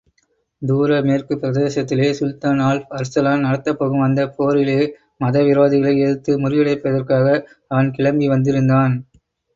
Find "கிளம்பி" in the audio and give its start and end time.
7.91-8.29